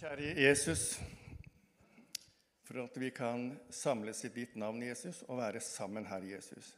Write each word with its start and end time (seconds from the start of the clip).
Kjære 0.00 0.30
Jesus, 0.40 0.94
for 2.64 2.78
at 2.80 2.94
vi 2.96 3.10
kan 3.12 3.50
samles 3.68 4.22
i 4.24 4.30
ditt 4.32 4.54
navn, 4.56 4.80
Jesus, 4.80 5.18
og 5.28 5.36
være 5.42 5.60
sammen 5.60 6.06
her, 6.08 6.24
Jesus. 6.24 6.70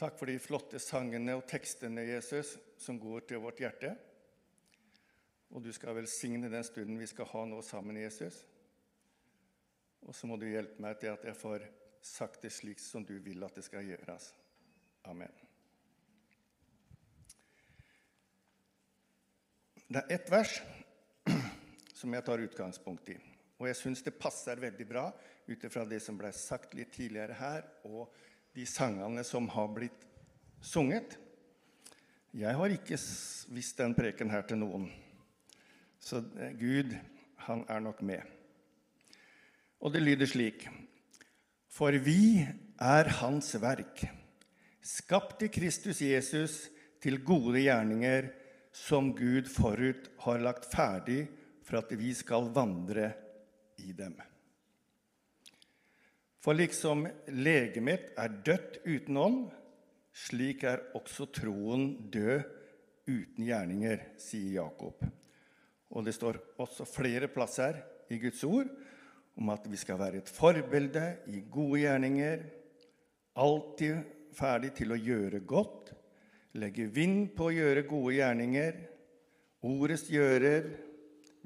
Takk 0.00 0.16
for 0.18 0.26
de 0.26 0.34
flotte 0.42 0.80
sangene 0.82 1.36
og 1.38 1.44
tekstene, 1.46 2.02
Jesus, 2.08 2.56
som 2.74 2.98
går 2.98 3.22
til 3.28 3.38
vårt 3.44 3.62
hjerte. 3.62 3.92
Og 5.54 5.62
du 5.62 5.70
skal 5.70 5.94
velsigne 6.00 6.50
den 6.50 6.66
stunden 6.66 6.98
vi 6.98 7.06
skal 7.06 7.30
ha 7.30 7.44
nå 7.46 7.62
sammen, 7.62 8.02
Jesus. 8.02 8.40
Og 10.02 10.10
så 10.10 10.26
må 10.26 10.40
du 10.42 10.48
hjelpe 10.50 10.82
meg 10.82 10.98
til 10.98 11.14
at 11.14 11.30
jeg 11.30 11.38
får 11.38 11.70
sagt 12.02 12.42
det 12.42 12.50
slik 12.56 12.82
som 12.82 13.06
du 13.06 13.14
vil 13.22 13.46
at 13.46 13.54
det 13.54 13.68
skal 13.68 13.86
gjøres. 13.86 14.32
Amen. 15.06 15.38
Det 19.86 20.02
er 20.02 20.16
ett 20.18 20.30
vers 20.34 20.58
som 22.00 22.14
jeg 22.16 22.24
tar 22.24 22.40
utgangspunkt 22.40 23.12
i. 23.12 23.18
Og 23.60 23.68
jeg 23.68 23.76
syns 23.76 24.00
det 24.04 24.16
passer 24.16 24.60
veldig 24.60 24.86
bra 24.88 25.10
ut 25.50 25.64
ifra 25.66 25.84
det 25.88 26.00
som 26.00 26.16
ble 26.16 26.30
sagt 26.32 26.72
litt 26.78 26.94
tidligere 26.94 27.36
her, 27.36 27.66
og 27.84 28.08
de 28.56 28.64
sangene 28.66 29.24
som 29.26 29.48
har 29.52 29.68
blitt 29.74 30.06
sunget. 30.64 31.18
Jeg 32.32 32.56
har 32.56 32.72
ikke 32.72 32.96
visst 33.52 33.80
den 33.82 33.94
preken 33.98 34.32
her 34.32 34.46
til 34.48 34.60
noen, 34.62 34.88
så 36.00 36.22
Gud, 36.56 36.94
han 37.44 37.66
er 37.68 37.82
nok 37.84 38.00
med. 38.06 38.22
Og 39.80 39.92
det 39.92 40.00
lyder 40.04 40.28
slik.: 40.28 40.68
For 41.68 41.92
vi 41.92 42.46
er 42.80 43.10
Hans 43.20 43.52
verk, 43.60 44.06
skapt 44.80 45.42
i 45.44 45.50
Kristus 45.52 46.00
Jesus 46.00 46.70
til 47.02 47.20
gode 47.24 47.60
gjerninger, 47.60 48.30
som 48.72 49.12
Gud 49.16 49.50
forut 49.50 50.08
har 50.24 50.40
lagt 50.40 50.68
ferdig 50.70 51.26
for 51.70 51.78
at 51.84 51.92
vi 51.94 52.10
skal 52.18 52.50
vandre 52.50 53.12
i 53.78 53.92
dem. 53.94 54.16
For 56.40 56.56
liksom 56.56 57.04
legemet 57.36 58.10
er 58.18 58.38
dødt 58.42 58.80
uten 58.88 59.20
ånd, 59.20 59.40
slik 60.10 60.64
er 60.66 60.82
også 60.98 61.28
troen 61.30 61.92
død 62.10 62.42
uten 63.06 63.46
gjerninger, 63.46 64.02
sier 64.18 64.64
Jakob. 64.64 65.04
Og 65.94 66.06
det 66.06 66.16
står 66.16 66.40
også 66.62 66.86
flere 66.88 67.30
plasser 67.30 67.78
i 68.10 68.18
Guds 68.18 68.42
ord 68.48 68.70
om 69.38 69.50
at 69.54 69.64
vi 69.70 69.78
skal 69.78 70.00
være 70.00 70.20
et 70.20 70.30
forbilde 70.32 71.04
i 71.30 71.44
gode 71.52 71.84
gjerninger, 71.84 72.42
alltid 73.40 74.02
ferdig 74.34 74.74
til 74.76 74.92
å 74.92 74.98
gjøre 74.98 75.40
godt, 75.46 75.94
legge 76.58 76.88
vind 76.90 77.30
på 77.36 77.46
å 77.46 77.54
gjøre 77.54 77.86
gode 77.88 78.16
gjerninger, 78.18 78.80
ordets 79.70 80.08
gjører, 80.10 80.66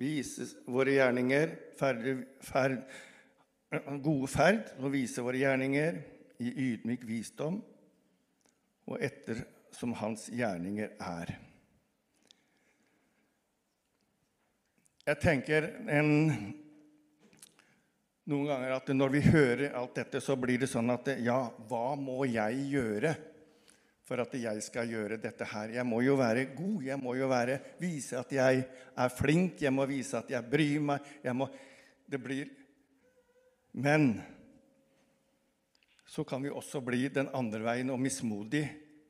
vise 0.00 0.47
våre 0.67 0.97
gjerninger, 0.97 1.55
ferd, 1.78 2.09
ferd, 2.45 2.81
gode 4.03 4.28
ferd 4.31 4.75
og 4.81 4.92
vise 4.95 5.23
våre 5.25 5.41
gjerninger 5.41 6.00
i 6.42 6.50
ydmyk 6.69 7.06
visdom 7.09 7.61
og 8.91 9.00
etter 9.03 9.45
som 9.75 9.95
hans 9.98 10.28
gjerninger 10.31 10.92
er. 11.03 11.34
Jeg 15.05 15.20
tenker 15.20 15.67
en, 15.92 16.11
noen 18.31 18.47
ganger 18.48 18.77
at 18.78 18.92
når 18.95 19.12
vi 19.12 19.22
hører 19.27 19.75
alt 19.77 19.98
dette, 19.98 20.22
så 20.25 20.37
blir 20.41 20.62
det 20.62 20.70
sånn 20.70 20.92
at 20.95 21.11
ja, 21.20 21.42
hva 21.69 21.92
må 22.00 22.22
jeg 22.28 22.62
gjøre 22.72 23.12
for 24.04 24.20
at 24.20 24.34
jeg 24.37 24.62
skal 24.65 24.91
gjøre 24.92 25.19
dette 25.20 25.47
her? 25.48 25.72
Jeg 25.78 25.87
må 25.88 26.03
jo 26.04 26.19
være 26.20 26.50
god, 26.56 26.82
jeg 26.84 27.00
må 27.00 27.15
jo 27.16 27.28
være, 27.31 27.59
vise 27.81 28.19
at 28.20 28.32
jeg 28.37 28.65
er 28.94 29.16
flink, 29.16 29.62
jeg 29.65 29.72
må 29.72 29.87
vise 29.88 30.19
at 30.20 30.31
jeg 30.34 30.50
bryr 30.50 30.84
meg. 30.92 31.10
Jeg 31.25 31.37
må, 31.37 31.48
det 32.06 32.20
blir 32.22 32.53
Men 33.75 34.12
så 36.06 36.22
kan 36.25 36.42
vi 36.42 36.50
også 36.50 36.78
bli 36.84 37.09
den 37.10 37.26
andre 37.34 37.59
veien 37.65 37.91
og 37.91 37.98
mismodig. 37.98 38.62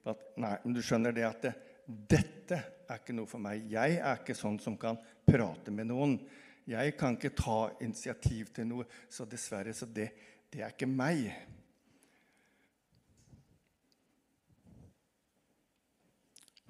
At, 0.09 0.23
nei, 0.41 0.55
men 0.65 0.77
du 0.77 0.81
skjønner 0.81 1.13
det 1.13 1.27
at 1.29 1.43
det, 1.43 1.53
dette 1.85 2.61
er 2.89 3.01
ikke 3.01 3.17
noe 3.17 3.29
for 3.29 3.43
meg. 3.45 3.67
Jeg 3.69 3.99
er 3.99 4.23
ikke 4.23 4.37
sånn 4.37 4.57
som 4.63 4.79
kan 4.81 4.97
prate 5.27 5.73
med 5.75 5.91
noen. 5.91 6.17
Jeg 6.65 6.95
kan 6.97 7.19
ikke 7.19 7.35
ta 7.37 7.59
initiativ 7.85 8.55
til 8.57 8.71
noe. 8.71 8.87
Så 9.13 9.27
dessverre, 9.29 9.75
så 9.77 9.85
det, 9.85 10.09
det 10.49 10.65
er 10.65 10.73
ikke 10.73 10.89
meg. 10.89 11.27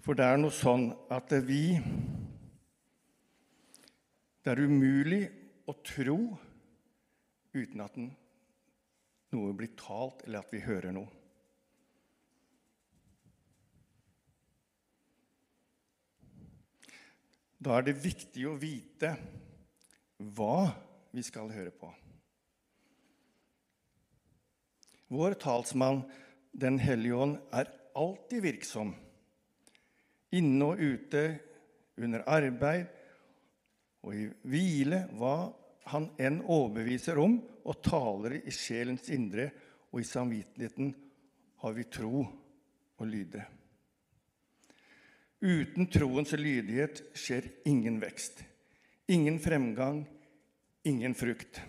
For 0.04 0.12
det 0.12 0.24
er 0.28 0.36
noe 0.36 0.52
sånn 0.52 0.90
at 1.12 1.32
vi 1.46 1.78
Det 4.44 4.52
er 4.52 4.60
umulig 4.60 5.22
å 5.64 5.72
tro 5.80 6.18
uten 7.54 7.80
at 7.80 7.94
noe 7.96 9.54
blir 9.56 9.70
talt, 9.80 10.20
eller 10.26 10.44
at 10.44 10.50
vi 10.52 10.60
hører 10.60 10.92
noe. 10.92 11.08
Da 17.56 17.78
er 17.78 17.86
det 17.86 17.96
viktig 18.04 18.44
å 18.50 18.58
vite 18.60 19.14
hva 20.36 20.74
vi 21.16 21.24
skal 21.24 21.48
høre 21.54 21.72
på. 21.72 21.88
Vår 25.14 25.38
talsmann, 25.40 26.04
Den 26.52 26.76
hellige 26.78 27.16
ånd, 27.18 27.38
er 27.50 27.66
alltid 27.98 28.44
virksom. 28.44 28.92
Inne 30.34 30.70
og 30.72 30.80
ute, 30.82 31.24
under 32.00 32.24
arbeid 32.26 32.88
og 34.04 34.16
i 34.18 34.24
hvile, 34.50 35.04
hva 35.14 35.52
han 35.92 36.08
enn 36.20 36.40
overbeviser 36.42 37.20
om, 37.20 37.38
og 37.64 37.80
taler 37.84 38.40
i 38.42 38.52
sjelens 38.52 39.08
indre, 39.14 39.48
og 39.94 40.02
i 40.02 40.08
samvittigheten 40.08 40.90
har 41.62 41.76
vi 41.76 41.84
tro 41.88 42.24
og 42.24 43.06
lyde. 43.08 43.44
Uten 45.44 45.86
troens 45.92 46.32
lydighet 46.36 47.02
skjer 47.16 47.46
ingen 47.68 48.00
vekst, 48.02 48.42
ingen 49.12 49.38
fremgang, 49.44 50.02
ingen 50.88 51.14
frukt. 51.16 51.60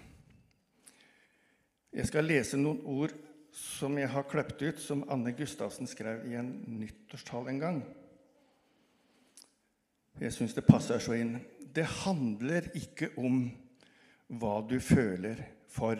Jeg 1.96 2.08
skal 2.10 2.28
lese 2.28 2.60
noen 2.60 2.82
ord 2.92 3.14
som 3.56 3.96
jeg 4.00 4.12
har 4.12 4.28
klept 4.28 4.60
ut, 4.64 4.80
som 4.80 5.06
Anne 5.12 5.32
Gustavsen 5.36 5.88
skrev 5.88 6.26
i 6.28 6.36
en 6.40 6.50
nyttårstall 6.80 7.52
en 7.52 7.62
gang. 7.62 7.80
Jeg 10.16 10.32
syns 10.32 10.54
det 10.56 10.64
passer 10.64 11.02
så 11.04 11.16
inn. 11.18 11.36
Det 11.60 11.84
handler 12.06 12.70
ikke 12.80 13.10
om 13.20 13.50
hva 14.40 14.62
du 14.64 14.78
føler 14.80 15.42
for, 15.68 16.00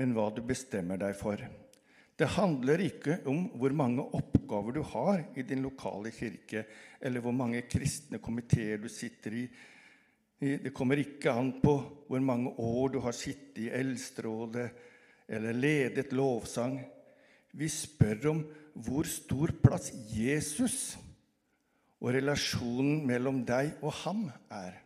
men 0.00 0.14
hva 0.16 0.30
du 0.32 0.40
bestemmer 0.48 0.96
deg 1.00 1.12
for. 1.18 1.42
Det 2.18 2.30
handler 2.34 2.80
ikke 2.82 3.18
om 3.30 3.44
hvor 3.60 3.74
mange 3.76 4.06
oppgaver 4.16 4.78
du 4.78 4.80
har 4.94 5.20
i 5.38 5.44
din 5.46 5.60
lokale 5.62 6.10
kirke, 6.10 6.64
eller 7.04 7.22
hvor 7.22 7.36
mange 7.36 7.60
kristne 7.68 8.18
komiteer 8.18 8.80
du 8.80 8.88
sitter 8.90 9.36
i. 9.42 9.42
Det 10.38 10.72
kommer 10.74 10.98
ikke 11.02 11.34
an 11.34 11.52
på 11.60 11.74
hvor 12.08 12.22
mange 12.24 12.54
år 12.56 12.94
du 12.94 12.98
har 13.04 13.14
sittet 13.14 13.60
i 13.66 13.68
Eldsterådet 13.76 14.70
eller 15.28 15.52
ledet 15.52 16.14
lovsang. 16.16 16.78
Vi 17.52 17.68
spør 17.68 18.30
om 18.32 18.42
hvor 18.72 19.06
stor 19.10 19.52
plass 19.60 19.92
Jesus 20.14 20.96
og 21.98 22.12
relasjonen 22.14 23.02
mellom 23.06 23.42
deg 23.46 23.74
og 23.82 23.92
ham 24.04 24.28
er. 24.54 24.76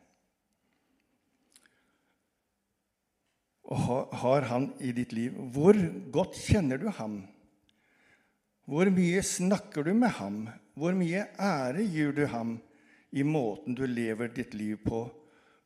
Og 3.73 4.13
har 4.23 4.49
han 4.51 4.71
i 4.85 4.93
ditt 4.97 5.13
liv? 5.17 5.37
Hvor 5.53 5.77
godt 6.13 6.37
kjenner 6.37 6.81
du 6.81 6.89
ham? 6.93 7.23
Hvor 8.69 8.89
mye 8.93 9.23
snakker 9.25 9.87
du 9.87 9.93
med 9.97 10.13
ham? 10.19 10.45
Hvor 10.79 10.97
mye 10.97 11.25
ære 11.41 11.85
gir 11.89 12.13
du 12.17 12.25
ham 12.29 12.57
i 13.13 13.25
måten 13.25 13.77
du 13.77 13.85
lever 13.89 14.33
ditt 14.33 14.55
liv 14.57 14.79
på? 14.85 15.05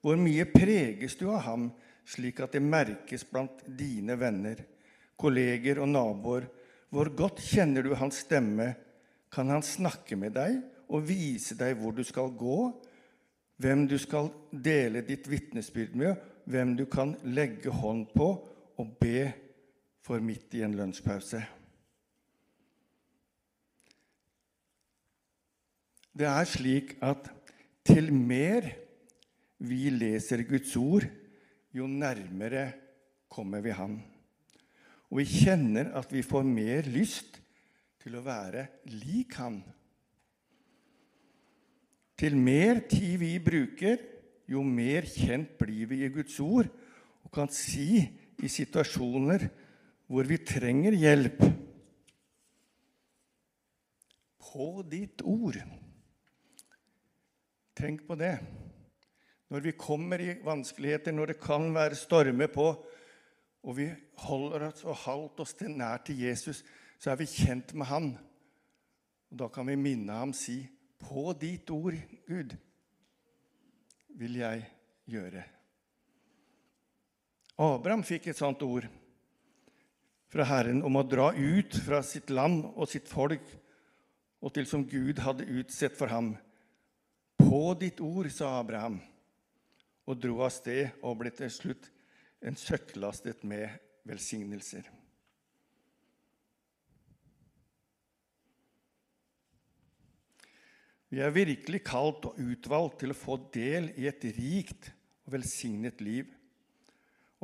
Hvor 0.03 0.19
mye 0.19 0.47
preges 0.51 1.17
du 1.19 1.29
av 1.33 1.43
ham, 1.47 1.69
slik 2.07 2.41
at 2.43 2.55
det 2.55 2.63
merkes 2.63 3.27
blant 3.27 3.65
dine 3.79 4.15
venner, 4.19 4.63
kolleger 5.19 5.83
og 5.83 5.91
naboer? 5.91 6.47
Hvor 6.91 7.11
godt 7.11 7.43
kjenner 7.43 7.83
du 7.83 7.95
hans 7.99 8.23
stemme? 8.27 8.73
Kan 9.31 9.51
han 9.51 9.65
snakke 9.67 10.19
med 10.19 10.37
deg 10.39 10.61
og 10.89 11.09
vise 11.09 11.57
deg 11.59 11.77
hvor 11.81 11.95
du 11.97 12.03
skal 12.07 12.33
gå, 12.39 12.59
hvem 13.57 13.87
du 13.89 13.97
skal 13.99 14.31
dele 14.53 15.03
ditt 15.07 15.29
vitnesbyrd 15.31 15.97
med, 15.97 16.17
hvem 16.47 16.77
du 16.79 16.85
kan 16.91 17.17
legge 17.25 17.73
hånd 17.73 18.07
på 18.15 18.29
og 18.77 18.97
be 19.01 19.31
for 20.05 20.23
midt 20.23 20.55
i 20.55 20.63
en 20.67 20.77
lunsjpause? 20.79 21.43
Det 26.17 26.29
er 26.29 26.49
slik 26.49 26.95
at 27.05 27.29
til 27.87 28.13
mer 28.15 28.69
vi 29.59 29.89
leser 29.93 30.45
Guds 30.49 30.73
ord, 30.77 31.05
jo 31.73 31.87
nærmere 31.89 32.71
kommer 33.29 33.61
vi 33.65 33.75
Han. 33.77 33.99
Og 35.11 35.21
vi 35.21 35.27
kjenner 35.29 35.93
at 35.97 36.13
vi 36.13 36.25
får 36.25 36.47
mer 36.49 36.89
lyst 36.91 37.39
til 38.03 38.17
å 38.17 38.25
være 38.25 38.67
lik 38.91 39.37
Han. 39.41 39.61
Til 42.17 42.37
mer 42.37 42.81
tid 42.89 43.19
vi 43.21 43.35
bruker, 43.45 44.01
jo 44.49 44.63
mer 44.65 45.05
kjent 45.11 45.57
blir 45.59 45.89
vi 45.91 46.05
i 46.07 46.13
Guds 46.13 46.39
ord 46.41 46.69
og 47.27 47.33
kan 47.35 47.51
si 47.53 48.01
i 48.41 48.49
situasjoner 48.49 49.49
hvor 50.07 50.29
vi 50.29 50.39
trenger 50.47 50.97
hjelp 50.97 51.43
På 54.57 54.81
ditt 54.89 55.21
ord. 55.21 55.59
Tenk 57.77 58.07
på 58.09 58.17
det. 58.17 58.39
Når 59.53 59.61
vi 59.67 59.73
kommer 59.77 60.23
i 60.23 60.39
vanskeligheter, 60.41 61.13
når 61.13 61.35
det 61.35 61.37
kan 61.43 61.67
være 61.75 61.99
stormer 61.99 62.49
på, 62.49 62.71
og 63.67 63.77
vi 63.77 63.91
holder 64.25 64.71
oss 64.71 64.87
og 64.87 64.97
holder 65.03 65.43
oss 65.45 65.53
til 65.59 65.75
nær 65.77 66.01
til 66.07 66.23
Jesus, 66.25 66.63
så 66.97 67.13
er 67.13 67.21
vi 67.21 67.29
kjent 67.29 67.75
med 67.75 67.87
Han. 67.91 68.09
Og 69.31 69.39
Da 69.39 69.49
kan 69.53 69.67
vi 69.69 69.77
minne 69.77 70.13
ham 70.13 70.33
si, 70.33 70.63
'På 70.99 71.33
ditt 71.33 71.71
ord, 71.71 71.95
Gud, 72.27 72.57
vil 74.09 74.37
jeg 74.41 74.65
gjøre'. 75.09 75.45
Abraham 77.57 78.03
fikk 78.05 78.29
et 78.29 78.37
sånt 78.37 78.63
ord 78.63 78.89
fra 80.29 80.45
Herren 80.45 80.83
om 80.85 80.99
å 80.99 81.07
dra 81.07 81.31
ut 81.33 81.77
fra 81.87 82.03
sitt 82.05 82.29
land 82.31 82.67
og 82.75 82.89
sitt 82.91 83.09
folk 83.09 83.45
og 84.45 84.53
til 84.53 84.67
som 84.69 84.85
Gud 84.85 85.23
hadde 85.25 85.49
utsett 85.49 85.97
for 85.97 86.13
ham. 86.13 86.35
På 87.41 87.73
ditt 87.79 88.01
ord, 88.05 88.29
sa 88.31 88.59
Abraham, 88.61 89.01
og 90.07 90.21
dro 90.21 90.43
av 90.45 90.53
sted 90.55 90.93
og 91.03 91.17
ble 91.23 91.33
til 91.35 91.51
slutt 91.51 91.89
en 92.45 92.59
søkklastet 92.59 93.43
med 93.49 93.73
velsignelser. 94.07 94.85
Vi 101.13 101.23
er 101.23 101.35
virkelig 101.35 101.85
kalt 101.87 102.27
og 102.27 102.39
utvalgt 102.43 103.01
til 103.03 103.15
å 103.15 103.19
få 103.19 103.39
del 103.55 103.93
i 103.95 104.09
et 104.11 104.25
rikt 104.37 104.91
og 105.27 105.37
velsignet 105.37 106.03
liv. 106.03 106.31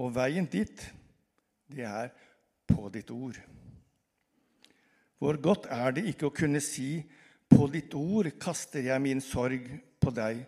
Og 0.01 0.15
veien 0.17 0.49
dit, 0.51 0.87
det 1.71 1.87
er 1.87 2.11
på 2.67 2.89
ditt 2.93 3.11
ord. 3.15 3.39
Hvor 5.23 5.39
godt 5.39 5.69
er 5.71 5.95
det 5.95 6.09
ikke 6.11 6.27
å 6.29 6.35
kunne 6.35 6.63
si 6.65 7.05
på 7.53 7.69
ditt 7.71 7.95
ord 7.95 8.33
kaster 8.43 8.83
jeg 8.89 9.05
min 9.05 9.21
sorg 9.23 9.69
på 10.03 10.11
deg, 10.15 10.41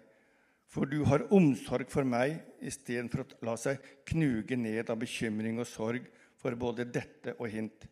for 0.66 0.90
du 0.90 1.04
har 1.06 1.28
omsorg 1.36 1.86
for 1.92 2.06
meg 2.08 2.40
istedenfor 2.64 3.22
å 3.22 3.46
la 3.46 3.54
seg 3.60 3.82
knuge 4.10 4.58
ned 4.58 4.90
av 4.90 4.98
bekymring 4.98 5.60
og 5.62 5.68
sorg 5.70 6.08
for 6.40 6.56
både 6.58 6.88
dette 6.90 7.36
og 7.38 7.46
hint. 7.52 7.86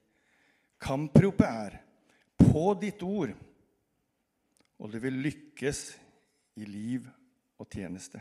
Kampropet 0.83 1.47
er 1.47 1.79
på 2.41 2.73
ditt 2.81 3.05
ord, 3.07 3.37
og 4.79 4.93
det 4.93 5.03
vil 5.03 5.21
lykkes 5.25 5.83
i 6.61 6.67
liv 6.69 7.09
og 7.61 7.69
tjeneste. 7.71 8.21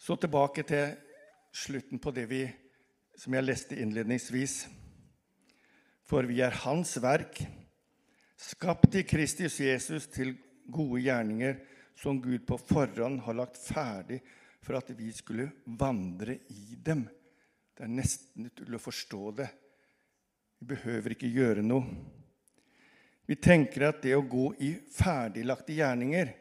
Så 0.00 0.16
tilbake 0.16 0.64
til 0.64 0.94
slutten 1.52 2.00
på 2.00 2.12
det 2.16 2.26
vi, 2.30 2.44
som 3.16 3.34
jeg 3.36 3.44
leste 3.46 3.78
innledningsvis. 3.80 4.62
For 6.08 6.26
vi 6.26 6.40
er 6.42 6.56
Hans 6.64 6.96
verk, 7.02 7.42
skapt 8.40 8.96
i 8.96 9.04
Kristus 9.04 9.60
Jesus 9.60 10.08
til 10.10 10.34
gode 10.70 11.02
gjerninger, 11.04 11.58
som 12.00 12.20
Gud 12.22 12.46
på 12.48 12.56
forhånd 12.56 13.20
har 13.26 13.36
lagt 13.36 13.60
ferdig 13.60 14.22
for 14.64 14.78
at 14.78 14.92
vi 14.96 15.10
skulle 15.12 15.50
vandre 15.80 16.38
i 16.52 16.76
dem. 16.80 17.04
Det 17.76 17.84
er 17.84 17.92
nesten 17.92 18.48
til 18.56 18.76
å 18.76 18.80
forstå 18.80 19.22
det. 19.36 19.48
Vi 20.60 20.68
behøver 20.72 21.14
ikke 21.14 21.32
gjøre 21.32 21.64
noe. 21.64 22.19
Vi 23.30 23.36
tenker 23.38 23.86
at 23.86 24.00
det 24.02 24.16
å 24.16 24.26
gå 24.26 24.48
i 24.58 24.72
ferdiglagte 24.90 25.76
gjerninger 25.76 26.32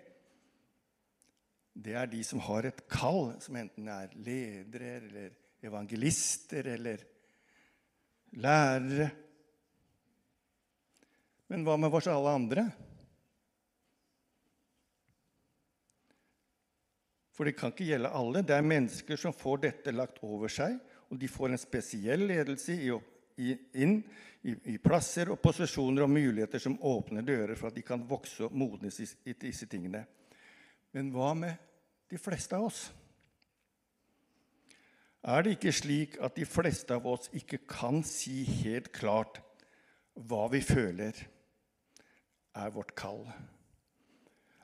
det 1.80 1.96
er 1.96 2.10
de 2.12 2.20
som 2.26 2.42
har 2.44 2.66
et 2.68 2.82
kall, 2.92 3.36
som 3.40 3.56
enten 3.60 3.88
er 3.92 4.12
ledere 4.26 4.96
eller 4.98 5.30
evangelister 5.64 6.68
eller 6.74 7.04
lærere. 8.42 9.10
Men 11.50 11.64
hva 11.66 11.78
med 11.80 11.96
oss 11.96 12.10
alle 12.12 12.34
andre? 12.36 12.66
For 17.34 17.48
det 17.48 17.56
kan 17.56 17.72
ikke 17.72 17.88
gjelde 17.88 18.12
alle. 18.20 18.44
Det 18.44 18.58
er 18.58 18.66
mennesker 18.74 19.20
som 19.20 19.36
får 19.36 19.64
dette 19.70 19.96
lagt 19.96 20.20
over 20.26 20.52
seg, 20.52 20.76
og 21.10 21.22
de 21.22 21.32
får 21.32 21.54
en 21.54 21.62
spesiell 21.62 22.28
ledelse 22.28 22.76
i, 22.76 22.92
inn 23.40 24.00
i, 24.44 24.78
plasser 24.84 25.32
og 25.34 25.42
posisjoner 25.44 26.06
og 26.06 26.14
muligheter 26.14 26.62
som 26.64 26.78
åpner 26.88 27.26
dører 27.26 27.58
for 27.60 27.70
at 27.70 27.78
de 27.78 27.84
kan 27.86 28.06
vokse 28.08 28.46
og 28.48 28.56
modnes 28.56 29.00
i, 29.04 29.08
i 29.32 29.36
disse 29.40 29.68
tingene. 29.72 30.06
Men 30.96 31.12
hva 31.14 31.34
med 31.38 31.56
de 32.10 32.20
fleste 32.22 32.58
av 32.58 32.70
oss? 32.70 32.88
Er 35.20 35.44
det 35.44 35.58
ikke 35.58 35.76
slik 35.76 36.16
at 36.24 36.38
de 36.40 36.48
fleste 36.48 36.96
av 36.96 37.08
oss 37.12 37.28
ikke 37.36 37.62
kan 37.68 38.00
si 38.08 38.42
helt 38.62 38.94
klart 38.96 39.42
hva 40.16 40.46
vi 40.52 40.62
føler 40.64 41.20
er 42.60 42.72
vårt 42.76 42.96
kall? 42.98 43.26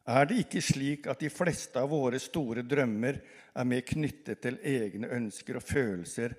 Er 0.06 0.28
det 0.30 0.44
ikke 0.44 0.62
slik 0.64 1.08
at 1.12 1.20
de 1.20 1.32
fleste 1.34 1.82
av 1.82 1.90
våre 1.92 2.20
store 2.22 2.64
drømmer 2.64 3.20
er 3.56 3.68
mer 3.68 3.84
knyttet 3.88 4.42
til 4.44 4.60
egne 4.62 5.10
ønsker 5.18 5.60
og 5.60 5.66
følelser 5.66 6.36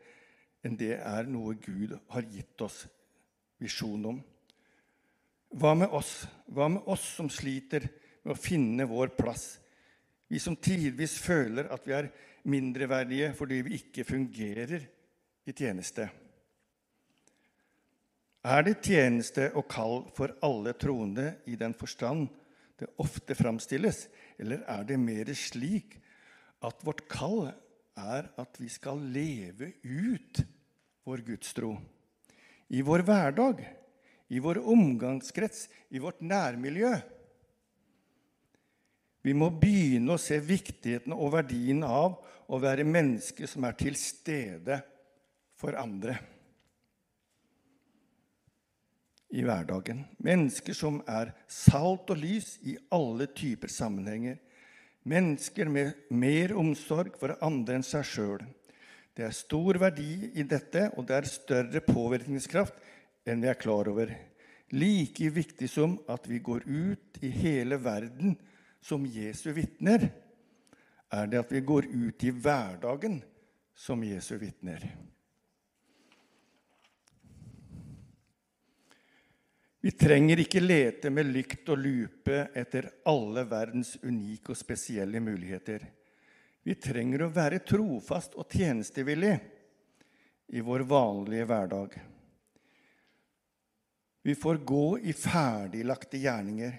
enn 0.66 0.78
det 0.78 0.96
er 0.98 1.28
noe 1.30 1.54
Gud 1.62 1.94
har 2.12 2.26
gitt 2.32 2.66
oss 2.66 2.82
visjon 3.62 4.10
om? 4.10 4.18
Hva 5.56 5.76
med 5.78 5.94
oss? 5.94 6.26
Hva 6.50 6.66
med 6.68 6.90
oss 6.90 7.06
som 7.16 7.30
sliter 7.32 7.86
med 8.24 8.34
å 8.34 8.40
finne 8.40 8.88
vår 8.90 9.14
plass 9.16 9.54
vi 10.28 10.38
som 10.42 10.56
tidvis 10.58 11.18
føler 11.22 11.68
at 11.70 11.84
vi 11.86 11.94
er 11.94 12.10
mindreverdige 12.50 13.32
fordi 13.38 13.60
vi 13.66 13.80
ikke 13.80 14.06
fungerer 14.06 14.86
i 15.46 15.54
tjeneste. 15.54 16.08
Er 18.46 18.62
det 18.66 18.78
tjeneste 18.86 19.50
og 19.58 19.66
kall 19.70 20.00
for 20.14 20.34
alle 20.46 20.74
troende 20.78 21.32
i 21.50 21.56
den 21.58 21.74
forstand 21.78 22.28
det 22.76 22.90
ofte 23.00 23.34
framstilles, 23.34 24.02
eller 24.38 24.60
er 24.68 24.82
det 24.84 24.98
mer 25.00 25.30
slik 25.34 25.96
at 26.66 26.82
vårt 26.84 27.06
kall 27.08 27.46
er 27.96 28.28
at 28.36 28.58
vi 28.60 28.68
skal 28.70 29.00
leve 29.00 29.72
ut 29.82 30.42
vår 31.06 31.22
gudstro 31.26 31.76
i 32.68 32.82
vår 32.82 33.04
hverdag, 33.06 33.62
i 34.28 34.40
vår 34.42 34.58
omgangskrets, 34.66 35.68
i 35.88 36.02
vårt 36.02 36.20
nærmiljø? 36.20 36.90
Vi 39.22 39.34
må 39.34 39.50
begynne 39.54 40.14
å 40.14 40.22
se 40.22 40.38
viktigheten 40.42 41.14
og 41.14 41.32
verdien 41.34 41.84
av 41.86 42.18
å 42.46 42.58
være 42.62 42.86
menneske 42.86 43.46
som 43.50 43.66
er 43.66 43.78
til 43.78 43.94
stede 43.98 44.80
for 45.58 45.78
andre 45.78 46.18
i 49.34 49.42
hverdagen. 49.42 50.04
Mennesker 50.22 50.74
som 50.76 51.00
er 51.10 51.32
salt 51.50 52.10
og 52.14 52.20
lys 52.22 52.56
i 52.66 52.76
alle 52.94 53.26
typer 53.34 53.70
sammenhenger. 53.72 54.38
Mennesker 55.06 55.70
med 55.70 56.06
mer 56.10 56.54
omsorg 56.58 57.18
for 57.18 57.34
andre 57.44 57.78
enn 57.78 57.86
seg 57.86 58.06
sjøl. 58.06 58.46
Det 59.16 59.24
er 59.24 59.32
stor 59.32 59.78
verdi 59.80 60.32
i 60.36 60.44
dette, 60.44 60.90
og 60.96 61.06
det 61.08 61.16
er 61.16 61.30
større 61.30 61.80
påvirkningskraft 61.80 62.82
enn 63.26 63.40
vi 63.40 63.48
er 63.48 63.56
klar 63.56 63.88
over. 63.88 64.12
Like 64.76 65.30
viktig 65.32 65.70
som 65.72 65.96
at 66.12 66.26
vi 66.28 66.42
går 66.44 66.66
ut 66.66 67.20
i 67.24 67.30
hele 67.32 67.78
verden 67.80 68.36
som 68.84 69.06
Jesu 69.08 69.48
vitner, 69.56 70.10
er 71.08 71.28
det 71.30 71.40
at 71.40 71.52
vi 71.54 71.64
går 71.64 71.88
ut 71.88 72.24
i 72.28 72.34
hverdagen 72.34 73.20
som 73.72 74.04
Jesu 74.04 74.34
vitner. 74.42 74.84
Vi 79.80 79.92
trenger 79.94 80.42
ikke 80.42 80.60
lete 80.60 81.12
med 81.14 81.28
lykt 81.30 81.68
og 81.70 81.78
lupe 81.78 82.40
etter 82.58 82.90
alle 83.06 83.46
verdens 83.46 83.94
unike 84.02 84.50
og 84.52 84.58
spesielle 84.58 85.22
muligheter. 85.22 85.84
Vi 86.66 86.74
trenger 86.82 87.22
å 87.22 87.30
være 87.30 87.60
trofast 87.62 88.32
og 88.34 88.50
tjenestevillig 88.50 89.36
i 90.50 90.62
vår 90.66 90.82
vanlige 90.90 91.46
hverdag. 91.46 91.94
Vi 94.26 94.34
får 94.34 94.58
gå 94.66 94.86
i 94.98 95.14
ferdiglagte 95.14 96.18
gjerninger. 96.18 96.74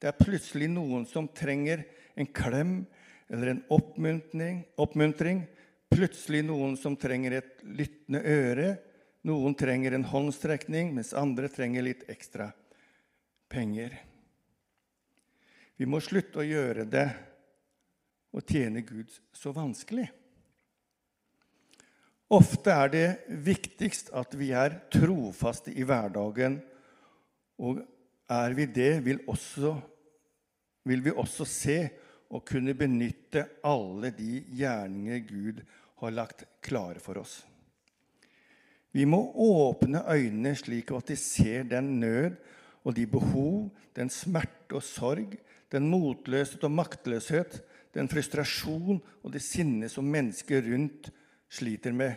Det 0.00 0.08
er 0.08 0.16
plutselig 0.16 0.70
noen 0.72 1.04
som 1.10 1.28
trenger 1.28 1.84
en 2.16 2.30
klem 2.32 2.72
eller 3.28 3.52
en 3.52 3.62
oppmuntring. 3.76 4.64
oppmuntring. 4.80 5.44
Plutselig 5.92 6.46
noen 6.48 6.78
som 6.80 6.96
trenger 6.96 7.36
et 7.42 7.62
lyttende 7.68 8.24
øre. 8.24 8.74
Noen 9.28 9.52
trenger 9.60 9.92
en 9.92 10.08
håndstrekning, 10.08 10.94
mens 10.96 11.12
andre 11.12 11.52
trenger 11.52 11.84
litt 11.84 12.08
ekstra 12.08 12.48
penger. 13.52 13.92
Vi 15.76 15.84
må 15.84 16.00
slutte 16.00 16.40
å 16.40 16.48
gjøre 16.48 16.88
det 16.88 17.10
å 18.34 18.42
tjene 18.44 18.82
Gud 18.86 19.12
så 19.32 19.52
vanskelig. 19.56 20.08
Ofte 22.28 22.74
er 22.74 22.90
det 22.92 23.06
viktigst 23.44 24.10
at 24.16 24.34
vi 24.36 24.50
er 24.52 24.82
trofaste 24.92 25.72
i 25.72 25.86
hverdagen 25.88 26.58
og 27.64 27.80
er 28.28 28.54
vi 28.56 28.66
det, 28.68 28.92
vil, 29.06 29.22
også, 29.32 29.72
vil 30.84 31.06
vi 31.06 31.14
også 31.16 31.46
se 31.48 31.78
og 32.28 32.44
kunne 32.48 32.76
benytte 32.76 33.46
alle 33.64 34.12
de 34.12 34.42
gjerninger 34.58 35.22
Gud 35.24 35.62
har 36.02 36.12
lagt 36.12 36.44
klare 36.60 37.00
for 37.00 37.22
oss. 37.22 37.40
Vi 38.92 39.04
må 39.08 39.20
åpne 39.32 40.04
øynene 40.08 40.54
slik 40.56 40.92
at 40.96 41.08
de 41.08 41.16
ser 41.16 41.64
den 41.68 41.96
nød 42.00 42.36
og 42.84 42.94
de 42.96 43.06
behov, 43.08 43.68
den 43.96 44.12
smerte 44.12 44.78
og 44.78 44.84
sorg, 44.84 45.34
den 45.72 45.88
motløshet 45.90 46.64
og 46.64 46.72
maktløshet, 46.76 47.58
den 47.98 48.10
frustrasjon 48.10 49.00
og 49.00 49.32
det 49.34 49.42
sinne 49.42 49.90
som 49.90 50.06
mennesker 50.06 50.62
rundt 50.70 51.10
sliter 51.50 51.94
med. 51.96 52.14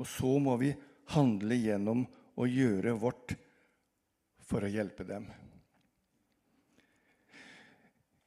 Og 0.00 0.08
så 0.10 0.34
må 0.42 0.56
vi 0.58 0.72
handle 1.14 1.58
gjennom 1.60 2.04
å 2.34 2.48
gjøre 2.50 2.96
vårt 2.98 3.36
for 4.44 4.64
å 4.64 4.70
hjelpe 4.70 5.06
dem. 5.06 5.28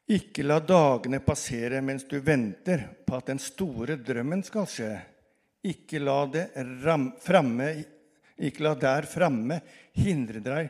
Ikke 0.07 0.45
la 0.45 0.61
dagene 0.63 1.19
passere 1.19 1.81
mens 1.83 2.05
du 2.07 2.15
venter 2.23 2.85
på 3.03 3.17
at 3.17 3.27
den 3.27 3.41
store 3.43 3.97
drømmen 3.99 4.45
skal 4.47 4.69
skje. 4.71 4.93
Ikke 5.67 5.99
la, 5.99 6.21
fremme, 7.19 7.67
ikke 8.39 8.63
la 8.63 8.71
der 8.79 9.09
framme 9.11 9.59
hindre 9.99 10.39
deg 10.45 10.69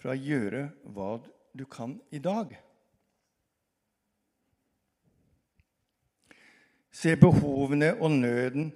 fra 0.00 0.14
å 0.14 0.16
gjøre 0.16 0.64
hva 0.94 1.12
du 1.52 1.66
kan 1.68 1.98
i 2.08 2.22
dag. 2.24 2.54
Se 6.90 7.14
behovene 7.16 7.92
og 7.98 8.10
nøden 8.18 8.70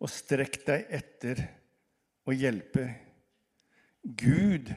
og 0.00 0.10
strekk 0.10 0.60
deg 0.66 0.86
etter 1.00 1.42
og 2.26 2.34
hjelpe. 2.34 2.86
Gud 4.02 4.72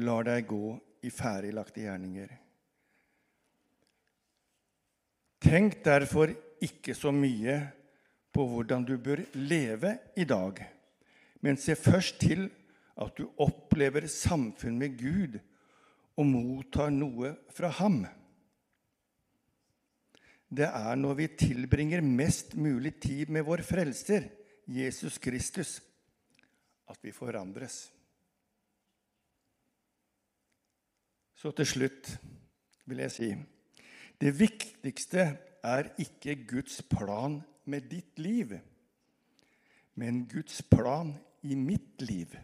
lar 0.00 0.24
deg 0.28 0.46
gå 0.48 0.76
i 1.04 1.10
ferdiglagte 1.12 1.84
gjerninger. 1.84 2.30
Tenk 5.40 5.80
derfor 5.84 6.32
ikke 6.60 6.94
så 6.94 7.12
mye 7.12 7.56
på 8.30 8.44
hvordan 8.46 8.84
du 8.86 8.94
bør 9.00 9.22
leve 9.34 9.96
i 10.16 10.26
dag, 10.28 10.60
men 11.40 11.56
se 11.58 11.74
først 11.74 12.20
til 12.20 12.46
at 13.00 13.16
du 13.16 13.24
opplever 13.40 14.06
samfunn 14.10 14.76
med 14.78 14.98
Gud 15.00 15.38
og 16.20 16.28
mottar 16.28 16.92
noe 16.92 17.32
fra 17.54 17.72
ham. 17.80 18.02
Det 20.50 20.66
er 20.66 20.98
når 20.98 21.14
vi 21.14 21.28
tilbringer 21.38 22.02
mest 22.02 22.56
mulig 22.58 22.96
tid 23.02 23.30
med 23.30 23.46
vår 23.46 23.62
frelser, 23.62 24.26
Jesus 24.66 25.18
Kristus, 25.22 25.78
at 26.90 26.98
vi 27.02 27.12
forandres. 27.14 27.84
Så 31.38 31.54
til 31.56 31.66
slutt 31.66 32.10
vil 32.90 33.04
jeg 33.06 33.14
si 33.14 33.30
det 34.20 34.34
viktigste 34.36 35.22
er 35.64 35.86
ikke 36.02 36.34
Guds 36.50 36.82
plan 36.82 37.38
med 37.64 37.86
ditt 37.88 38.18
liv, 38.20 38.52
men 39.94 40.26
Guds 40.28 40.60
plan 40.66 41.14
i 41.46 41.56
mitt 41.56 42.02
liv. 42.04 42.34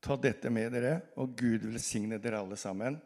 Ta 0.00 0.16
dette 0.16 0.48
med 0.54 0.72
dere, 0.72 0.94
og 1.20 1.34
Gud 1.36 1.66
velsigne 1.66 2.16
dere 2.22 2.40
alle 2.40 2.56
sammen. 2.56 2.96